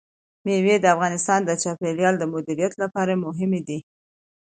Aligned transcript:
مېوې 0.45 0.75
د 0.81 0.85
افغانستان 0.95 1.39
د 1.45 1.51
چاپیریال 1.61 2.15
د 2.19 2.23
مدیریت 2.33 2.73
لپاره 2.83 3.13
مهم 3.25 3.51
دي. 3.67 3.79